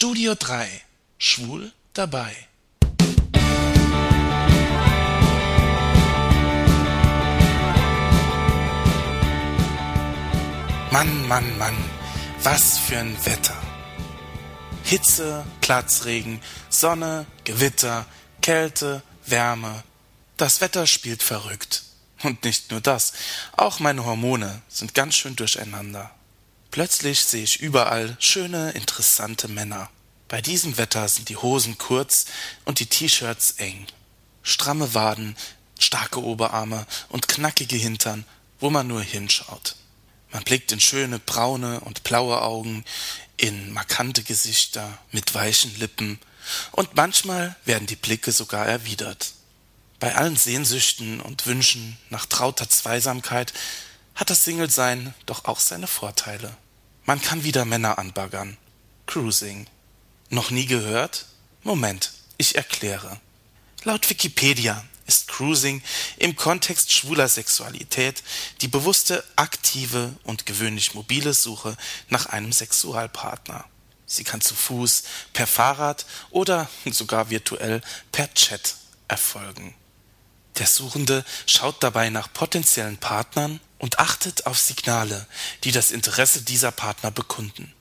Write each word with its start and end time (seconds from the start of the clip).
Studio 0.00 0.36
3 0.36 0.68
Schwul 1.18 1.72
dabei. 1.92 2.32
Mann, 10.92 11.26
Mann, 11.26 11.58
Mann, 11.58 11.76
was 12.44 12.78
für 12.78 12.98
ein 12.98 13.16
Wetter. 13.26 13.60
Hitze, 14.84 15.44
Platzregen, 15.60 16.40
Sonne, 16.68 17.26
Gewitter, 17.42 18.06
Kälte, 18.40 19.02
Wärme. 19.26 19.82
Das 20.36 20.60
Wetter 20.60 20.86
spielt 20.86 21.24
verrückt. 21.24 21.82
Und 22.22 22.44
nicht 22.44 22.70
nur 22.70 22.80
das, 22.80 23.14
auch 23.56 23.80
meine 23.80 24.04
Hormone 24.04 24.62
sind 24.68 24.94
ganz 24.94 25.16
schön 25.16 25.34
durcheinander. 25.34 26.14
Plötzlich 26.70 27.24
sehe 27.24 27.44
ich 27.44 27.60
überall 27.60 28.16
schöne, 28.20 28.72
interessante 28.72 29.48
Männer. 29.48 29.90
Bei 30.28 30.42
diesem 30.42 30.76
Wetter 30.76 31.08
sind 31.08 31.28
die 31.30 31.36
Hosen 31.36 31.78
kurz 31.78 32.26
und 32.64 32.80
die 32.80 32.86
T-Shirts 32.86 33.52
eng. 33.52 33.86
Stramme 34.42 34.92
Waden, 34.94 35.36
starke 35.78 36.22
Oberarme 36.22 36.86
und 37.08 37.28
knackige 37.28 37.76
Hintern, 37.76 38.24
wo 38.60 38.68
man 38.68 38.86
nur 38.86 39.02
hinschaut. 39.02 39.76
Man 40.30 40.44
blickt 40.44 40.72
in 40.72 40.80
schöne 40.80 41.18
braune 41.18 41.80
und 41.80 42.04
blaue 42.04 42.42
Augen, 42.42 42.84
in 43.38 43.72
markante 43.72 44.22
Gesichter 44.22 44.98
mit 45.10 45.34
weichen 45.34 45.74
Lippen, 45.78 46.18
und 46.72 46.94
manchmal 46.94 47.56
werden 47.64 47.86
die 47.86 47.96
Blicke 47.96 48.32
sogar 48.32 48.66
erwidert. 48.66 49.32
Bei 50.00 50.14
allen 50.14 50.36
Sehnsüchten 50.36 51.20
und 51.20 51.46
Wünschen 51.46 51.98
nach 52.08 52.26
trauter 52.26 52.68
Zweisamkeit 52.68 53.52
hat 54.18 54.30
das 54.30 54.44
Single-Sein 54.44 55.14
doch 55.26 55.44
auch 55.44 55.60
seine 55.60 55.86
Vorteile. 55.86 56.54
Man 57.06 57.22
kann 57.22 57.44
wieder 57.44 57.64
Männer 57.64 57.98
anbaggern. 57.98 58.58
Cruising. 59.06 59.68
Noch 60.28 60.50
nie 60.50 60.66
gehört? 60.66 61.26
Moment, 61.62 62.12
ich 62.36 62.56
erkläre. 62.56 63.20
Laut 63.84 64.10
Wikipedia 64.10 64.84
ist 65.06 65.28
Cruising 65.28 65.82
im 66.16 66.34
Kontext 66.34 66.92
schwuler 66.92 67.28
Sexualität 67.28 68.24
die 68.60 68.66
bewusste, 68.66 69.24
aktive 69.36 70.12
und 70.24 70.46
gewöhnlich 70.46 70.94
mobile 70.94 71.32
Suche 71.32 71.76
nach 72.08 72.26
einem 72.26 72.50
Sexualpartner. 72.50 73.64
Sie 74.04 74.24
kann 74.24 74.40
zu 74.40 74.56
Fuß, 74.56 75.04
per 75.32 75.46
Fahrrad 75.46 76.06
oder 76.30 76.68
sogar 76.90 77.30
virtuell 77.30 77.82
per 78.10 78.34
Chat 78.34 78.74
erfolgen. 79.06 79.74
Der 80.58 80.66
Suchende 80.66 81.24
schaut 81.46 81.82
dabei 81.82 82.10
nach 82.10 82.32
potenziellen 82.32 82.98
Partnern 82.98 83.60
und 83.78 84.00
achtet 84.00 84.46
auf 84.46 84.58
Signale, 84.58 85.26
die 85.62 85.70
das 85.70 85.92
Interesse 85.92 86.42
dieser 86.42 86.72
Partner 86.72 87.12
bekunden. 87.12 87.72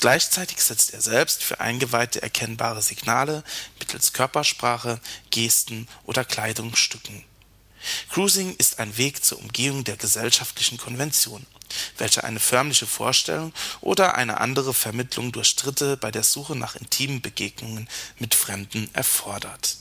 Gleichzeitig 0.00 0.62
setzt 0.62 0.92
er 0.92 1.00
selbst 1.00 1.42
für 1.42 1.60
Eingeweihte 1.60 2.22
erkennbare 2.22 2.82
Signale 2.82 3.44
mittels 3.78 4.12
Körpersprache, 4.12 5.00
Gesten 5.30 5.86
oder 6.04 6.24
Kleidungsstücken. 6.24 7.24
Cruising 8.10 8.54
ist 8.56 8.78
ein 8.78 8.96
Weg 8.96 9.24
zur 9.24 9.38
Umgehung 9.38 9.84
der 9.84 9.96
gesellschaftlichen 9.96 10.78
Konvention, 10.78 11.46
welche 11.98 12.24
eine 12.24 12.40
förmliche 12.40 12.86
Vorstellung 12.86 13.52
oder 13.80 14.14
eine 14.14 14.40
andere 14.40 14.72
Vermittlung 14.72 15.32
durch 15.32 15.56
Dritte 15.56 15.96
bei 15.96 16.10
der 16.10 16.22
Suche 16.22 16.54
nach 16.56 16.76
intimen 16.76 17.20
Begegnungen 17.20 17.88
mit 18.18 18.34
Fremden 18.34 18.88
erfordert. 18.94 19.76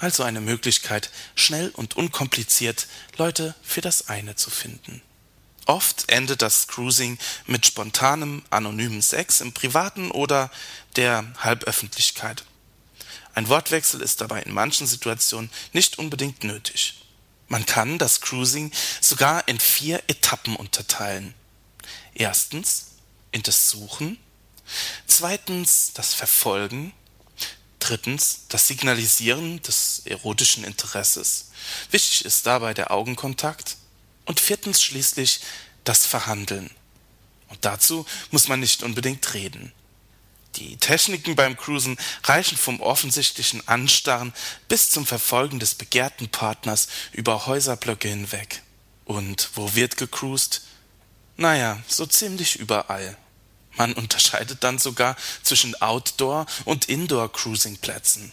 Also 0.00 0.22
eine 0.22 0.40
Möglichkeit, 0.40 1.10
schnell 1.34 1.68
und 1.74 1.94
unkompliziert 1.94 2.88
Leute 3.18 3.54
für 3.62 3.82
das 3.82 4.08
eine 4.08 4.34
zu 4.34 4.48
finden. 4.48 5.02
Oft 5.66 6.08
endet 6.08 6.40
das 6.40 6.68
Cruising 6.68 7.18
mit 7.46 7.66
spontanem, 7.66 8.42
anonymen 8.48 9.02
Sex 9.02 9.42
im 9.42 9.52
Privaten 9.52 10.10
oder 10.10 10.50
der 10.96 11.30
Halböffentlichkeit. 11.36 12.44
Ein 13.34 13.48
Wortwechsel 13.48 14.00
ist 14.00 14.22
dabei 14.22 14.40
in 14.42 14.54
manchen 14.54 14.86
Situationen 14.86 15.50
nicht 15.74 15.98
unbedingt 15.98 16.44
nötig. 16.44 17.04
Man 17.48 17.66
kann 17.66 17.98
das 17.98 18.22
Cruising 18.22 18.72
sogar 19.02 19.46
in 19.48 19.60
vier 19.60 20.02
Etappen 20.08 20.56
unterteilen. 20.56 21.34
Erstens 22.14 22.92
in 23.32 23.42
das 23.42 23.68
Suchen, 23.68 24.18
zweitens 25.06 25.92
das 25.92 26.14
Verfolgen, 26.14 26.94
drittens 27.90 28.42
das 28.48 28.68
Signalisieren 28.68 29.60
des 29.62 30.02
erotischen 30.04 30.62
Interesses. 30.62 31.50
Wichtig 31.90 32.24
ist 32.24 32.46
dabei 32.46 32.72
der 32.72 32.92
Augenkontakt 32.92 33.76
und 34.26 34.38
viertens 34.38 34.80
schließlich 34.80 35.40
das 35.82 36.06
Verhandeln. 36.06 36.70
Und 37.48 37.64
dazu 37.64 38.06
muss 38.30 38.46
man 38.46 38.60
nicht 38.60 38.84
unbedingt 38.84 39.34
reden. 39.34 39.72
Die 40.56 40.76
Techniken 40.76 41.34
beim 41.34 41.56
Cruisen 41.56 41.96
reichen 42.22 42.56
vom 42.56 42.80
offensichtlichen 42.80 43.66
Anstarren 43.66 44.32
bis 44.68 44.90
zum 44.90 45.04
Verfolgen 45.04 45.58
des 45.58 45.74
begehrten 45.74 46.28
Partners 46.28 46.86
über 47.12 47.46
Häuserblöcke 47.46 48.08
hinweg. 48.08 48.62
Und 49.04 49.50
wo 49.54 49.74
wird 49.74 49.96
gecruised? 49.96 50.62
Naja, 51.36 51.82
so 51.88 52.06
ziemlich 52.06 52.56
überall. 52.56 53.16
Man 53.76 53.92
unterscheidet 53.92 54.64
dann 54.64 54.78
sogar 54.78 55.16
zwischen 55.42 55.80
Outdoor- 55.80 56.46
und 56.64 56.88
Indoor-Cruising-Plätzen. 56.88 58.32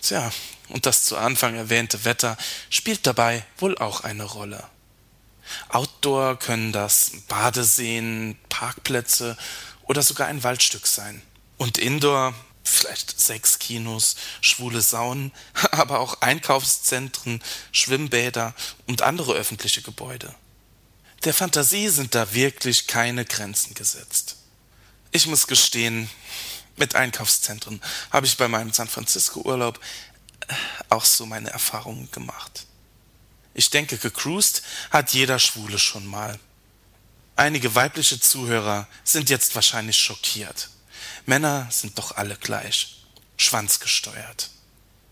Tja, 0.00 0.30
und 0.68 0.86
das 0.86 1.04
zu 1.04 1.16
Anfang 1.16 1.54
erwähnte 1.54 2.04
Wetter 2.04 2.36
spielt 2.70 3.06
dabei 3.06 3.44
wohl 3.58 3.76
auch 3.78 4.02
eine 4.02 4.24
Rolle. 4.24 4.64
Outdoor 5.68 6.38
können 6.38 6.72
das 6.72 7.12
Badeseen, 7.26 8.38
Parkplätze 8.48 9.36
oder 9.82 10.02
sogar 10.02 10.28
ein 10.28 10.42
Waldstück 10.42 10.86
sein. 10.86 11.22
Und 11.56 11.78
Indoor 11.78 12.34
vielleicht 12.68 13.20
sechs 13.20 13.58
Kinos, 13.58 14.16
schwule 14.40 14.80
Saunen, 14.80 15.32
aber 15.70 16.00
auch 16.00 16.20
Einkaufszentren, 16.20 17.42
Schwimmbäder 17.72 18.54
und 18.86 19.02
andere 19.02 19.34
öffentliche 19.34 19.82
Gebäude. 19.82 20.34
Der 21.24 21.34
Fantasie 21.34 21.88
sind 21.88 22.14
da 22.14 22.32
wirklich 22.32 22.86
keine 22.86 23.24
Grenzen 23.24 23.74
gesetzt. 23.74 24.36
Ich 25.10 25.26
muss 25.26 25.46
gestehen, 25.46 26.10
mit 26.76 26.94
Einkaufszentren 26.94 27.82
habe 28.10 28.26
ich 28.26 28.36
bei 28.36 28.48
meinem 28.48 28.72
San 28.72 28.88
Francisco 28.88 29.40
Urlaub 29.40 29.80
auch 30.88 31.04
so 31.04 31.26
meine 31.26 31.50
Erfahrungen 31.50 32.10
gemacht. 32.10 32.66
Ich 33.54 33.70
denke, 33.70 33.98
gecruised 33.98 34.62
hat 34.90 35.12
jeder 35.12 35.38
Schwule 35.38 35.78
schon 35.78 36.06
mal. 36.06 36.38
Einige 37.34 37.74
weibliche 37.74 38.20
Zuhörer 38.20 38.86
sind 39.04 39.30
jetzt 39.30 39.54
wahrscheinlich 39.54 39.98
schockiert. 39.98 40.70
Männer 41.26 41.68
sind 41.70 41.98
doch 41.98 42.12
alle 42.16 42.36
gleich, 42.36 43.02
schwanzgesteuert. 43.36 44.50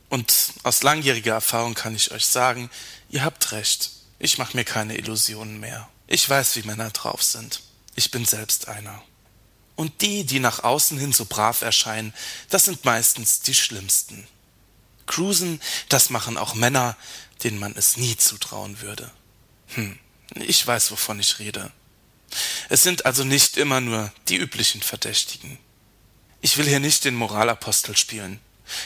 Und 0.08 0.32
aus 0.62 0.82
langjähriger 0.82 1.34
Erfahrung 1.34 1.74
kann 1.74 1.94
ich 1.94 2.12
euch 2.12 2.26
sagen, 2.26 2.70
ihr 3.08 3.24
habt 3.24 3.52
recht. 3.52 3.90
Ich 4.18 4.38
mache 4.38 4.56
mir 4.56 4.64
keine 4.64 4.96
Illusionen 4.96 5.58
mehr. 5.58 5.88
Ich 6.06 6.28
weiß, 6.28 6.56
wie 6.56 6.62
Männer 6.62 6.90
drauf 6.90 7.22
sind. 7.22 7.60
Ich 7.96 8.10
bin 8.10 8.24
selbst 8.24 8.68
einer. 8.68 9.02
Und 9.76 10.00
die, 10.00 10.24
die 10.24 10.40
nach 10.40 10.64
außen 10.64 10.98
hin 10.98 11.12
so 11.12 11.26
brav 11.26 11.62
erscheinen, 11.62 12.14
das 12.48 12.64
sind 12.64 12.84
meistens 12.84 13.40
die 13.42 13.54
schlimmsten. 13.54 14.26
Cruisen, 15.06 15.60
das 15.88 16.10
machen 16.10 16.36
auch 16.36 16.54
Männer, 16.54 16.96
denen 17.44 17.58
man 17.58 17.76
es 17.76 17.96
nie 17.96 18.16
zutrauen 18.16 18.80
würde. 18.80 19.10
Hm, 19.74 19.98
ich 20.34 20.66
weiß, 20.66 20.90
wovon 20.90 21.20
ich 21.20 21.38
rede. 21.38 21.70
Es 22.68 22.82
sind 22.82 23.06
also 23.06 23.22
nicht 23.22 23.56
immer 23.56 23.80
nur 23.80 24.12
die 24.28 24.36
üblichen 24.36 24.82
Verdächtigen. 24.82 25.58
Ich 26.40 26.56
will 26.56 26.66
hier 26.66 26.80
nicht 26.80 27.04
den 27.04 27.14
Moralapostel 27.14 27.96
spielen. 27.96 28.40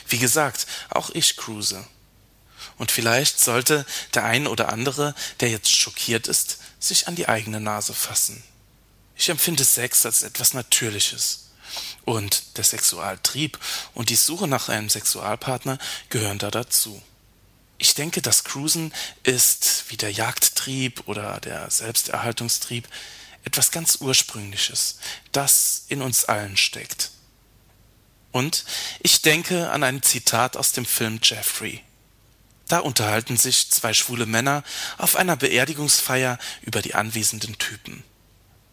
Wie 0.09 0.19
gesagt, 0.19 0.67
auch 0.91 1.11
ich 1.11 1.37
cruise. 1.37 1.87
Und 2.77 2.91
vielleicht 2.91 3.41
sollte 3.41 3.87
der 4.15 4.25
ein 4.25 4.47
oder 4.47 4.71
andere, 4.71 5.15
der 5.41 5.51
jetzt 5.51 5.75
schockiert 5.75 6.27
ist, 6.29 6.59
sich 6.79 7.09
an 7.09 7.15
die 7.15 7.29
eigene 7.29 7.61
Nase 7.61 7.95
fassen. 7.95 8.43
Ich 9.21 9.29
empfinde 9.29 9.65
Sex 9.65 10.07
als 10.07 10.23
etwas 10.23 10.55
Natürliches. 10.55 11.51
Und 12.07 12.57
der 12.57 12.65
Sexualtrieb 12.65 13.59
und 13.93 14.09
die 14.09 14.17
Suche 14.17 14.49
nach 14.49 14.71
einem 14.71 14.89
Sexualpartner 14.89 15.79
gehören 16.09 16.39
da 16.39 16.51
dazu. 16.51 17.03
Ich 17.77 17.95
denke, 17.95 18.23
das 18.23 18.45
Cruisen 18.45 18.95
ist 19.23 19.85
wie 19.89 19.99
der 19.99 20.11
Jagdtrieb 20.11 21.03
oder 21.07 21.39
der 21.39 21.71
Selbsterhaltungstrieb 21.71 22.89
etwas 23.45 23.71
ganz 23.71 23.99
Ursprüngliches, 24.01 24.99
das 25.33 25.85
in 25.89 26.01
uns 26.01 26.25
allen 26.25 26.57
steckt. 26.57 27.11
Und 28.33 28.65
ich 29.01 29.21
denke 29.21 29.71
an 29.71 29.83
ein 29.83 30.03
Zitat 30.03 30.57
aus 30.57 30.73
dem 30.73 30.87
Film 30.87 31.21
Jeffrey. 31.23 31.85
Da 32.69 32.79
unterhalten 32.79 33.37
sich 33.37 33.71
zwei 33.71 33.93
schwule 33.93 34.25
Männer 34.25 34.65
auf 34.97 35.15
einer 35.15 35.37
Beerdigungsfeier 35.37 36.39
über 36.63 36.81
die 36.81 36.95
anwesenden 36.95 37.59
Typen. 37.59 38.03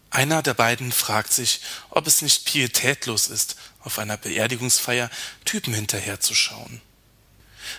Einer 0.10 0.42
der 0.42 0.54
beiden 0.54 0.92
fragt 0.92 1.34
sich, 1.34 1.62
ob 1.90 2.08
es 2.08 2.22
nicht 2.22 2.46
pietätlos 2.46 3.28
ist, 3.28 3.58
auf 3.82 4.00
einer 4.00 4.18
Beerdigungsfeier 4.18 5.10
Typen 5.46 5.74
hinterherzuschauen. 5.74 6.82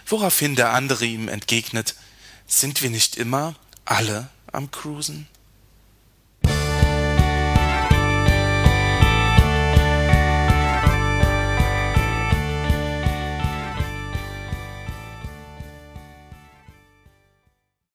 Woraufhin 0.07 0.55
der 0.55 0.73
andere 0.73 1.05
ihm 1.05 1.29
entgegnet 1.29 1.95
sind 2.47 2.83
wir 2.83 2.91
nicht 2.91 3.17
immer 3.17 3.55
alle 3.85 4.29
am 4.53 4.71
cruisen 4.71 5.27